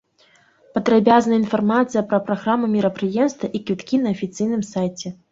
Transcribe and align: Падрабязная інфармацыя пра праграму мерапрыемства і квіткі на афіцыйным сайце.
Падрабязная 0.75 1.37
інфармацыя 1.41 2.01
пра 2.13 2.19
праграму 2.29 2.69
мерапрыемства 2.75 3.49
і 3.59 3.61
квіткі 3.67 3.99
на 4.07 4.15
афіцыйным 4.15 4.65
сайце. 4.71 5.13